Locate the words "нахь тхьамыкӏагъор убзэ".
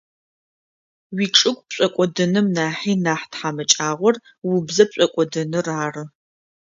3.05-4.83